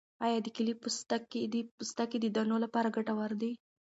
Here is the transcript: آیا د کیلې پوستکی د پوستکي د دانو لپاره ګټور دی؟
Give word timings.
آیا 0.25 0.37
د 0.43 0.47
کیلې 0.55 0.73
پوستکی 0.81 1.41
د 1.53 1.55
پوستکي 1.77 2.17
د 2.21 2.25
دانو 2.35 2.57
لپاره 2.65 2.93
ګټور 2.95 3.31
دی؟ 3.41 3.51